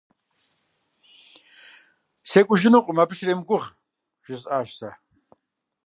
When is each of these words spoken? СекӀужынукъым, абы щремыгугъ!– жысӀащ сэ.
СекӀужынукъым, 2.29 2.97
абы 3.01 3.13
щремыгугъ!– 3.17 3.65
жысӀащ 4.25 4.69
сэ. 4.77 4.89